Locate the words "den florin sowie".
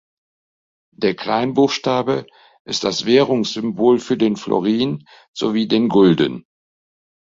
4.17-5.67